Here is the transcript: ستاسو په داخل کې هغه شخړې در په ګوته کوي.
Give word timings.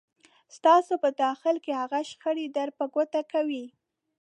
ستاسو 0.55 0.93
په 1.03 1.09
داخل 1.23 1.55
کې 1.63 1.73
هغه 1.81 1.99
شخړې 2.09 2.45
در 2.55 2.69
په 2.77 2.85
ګوته 2.93 3.21
کوي. 3.31 3.65